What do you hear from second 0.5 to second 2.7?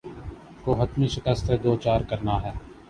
کو حتمی شکست سے دوچار کرنا ہے۔